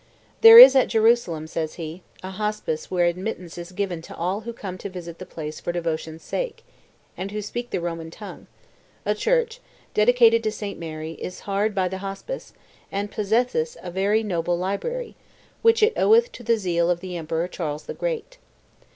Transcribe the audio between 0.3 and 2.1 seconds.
"There is at Jerusalem," says he,